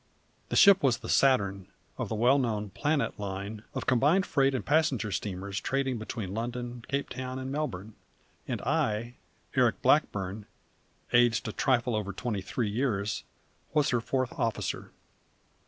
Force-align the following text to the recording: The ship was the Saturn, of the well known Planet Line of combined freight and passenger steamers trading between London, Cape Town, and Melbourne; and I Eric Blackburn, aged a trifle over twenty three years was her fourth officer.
The 0.49 0.55
ship 0.55 0.81
was 0.81 0.97
the 0.97 1.09
Saturn, 1.09 1.67
of 1.95 2.09
the 2.09 2.15
well 2.15 2.39
known 2.39 2.71
Planet 2.71 3.19
Line 3.19 3.61
of 3.75 3.85
combined 3.85 4.25
freight 4.25 4.55
and 4.55 4.65
passenger 4.65 5.11
steamers 5.11 5.61
trading 5.61 5.99
between 5.99 6.33
London, 6.33 6.83
Cape 6.87 7.07
Town, 7.09 7.37
and 7.37 7.51
Melbourne; 7.51 7.93
and 8.47 8.63
I 8.63 9.17
Eric 9.55 9.79
Blackburn, 9.83 10.47
aged 11.13 11.47
a 11.47 11.51
trifle 11.51 11.95
over 11.95 12.13
twenty 12.13 12.41
three 12.41 12.71
years 12.71 13.25
was 13.75 13.89
her 13.91 14.01
fourth 14.01 14.33
officer. 14.39 14.89